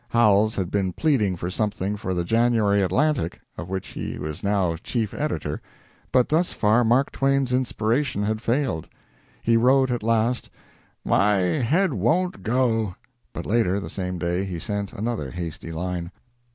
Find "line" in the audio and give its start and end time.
15.71-16.11